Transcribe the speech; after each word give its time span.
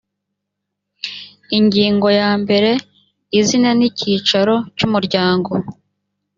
ingingo 1.57 2.07
ya 2.19 2.29
mbere 2.41 2.71
izina 3.39 3.69
n 3.79 3.81
icyicaro 3.89 4.55
cyumuryango 4.77 5.51